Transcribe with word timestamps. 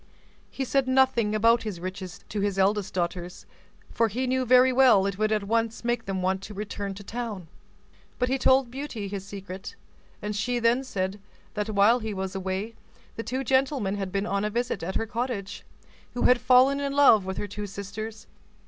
He 0.49 0.65
said 0.65 0.87
nothing 0.87 1.35
about 1.35 1.61
his 1.61 1.79
riches 1.79 2.21
to 2.29 2.39
his 2.39 2.57
eldest 2.57 2.91
daughters, 2.91 3.45
for 3.91 4.07
he 4.07 4.25
knew 4.25 4.45
very 4.47 4.73
well 4.73 5.05
it 5.05 5.19
would 5.19 5.31
at 5.31 5.43
once 5.43 5.85
make 5.85 6.05
them 6.05 6.23
want 6.23 6.41
to 6.41 6.55
return 6.55 6.95
to 6.95 7.03
town; 7.03 7.47
but 8.17 8.27
he 8.27 8.39
told 8.39 8.71
Beauty 8.71 9.07
his 9.07 9.23
secret, 9.27 9.75
and 10.19 10.35
she 10.35 10.57
then 10.57 10.83
said, 10.83 11.19
that 11.53 11.69
while 11.69 11.99
he 11.99 12.15
was 12.15 12.33
away, 12.33 12.73
two 13.23 13.43
gentlemen 13.43 13.93
had 13.93 14.11
been 14.11 14.25
on 14.25 14.43
a 14.43 14.49
visit 14.49 14.81
at 14.81 14.95
her 14.95 15.05
cottage, 15.05 15.63
who 16.15 16.23
had 16.23 16.41
fallen 16.41 16.79
in 16.79 16.93
love 16.93 17.23
with 17.23 17.37
her 17.37 17.47
two 17.47 17.67
sisters. 17.67 18.25